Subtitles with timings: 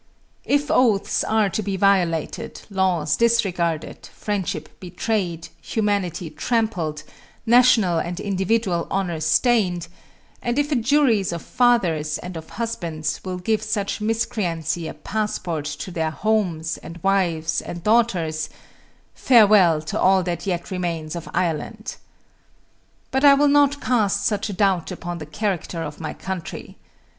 [0.45, 7.03] If oaths are to be violated, laws disregarded, friendship betrayed, humanity trampled,
[7.45, 9.87] national and individual honor stained,
[10.41, 15.65] and if a jury of fathers and of husbands will give such miscreancy a passport
[15.65, 18.49] to their homes, and wives, and daughters,
[19.13, 21.97] farewell to all that yet remains of Ireland!
[23.11, 26.77] But I will not cast such a doubt upon the character of my country.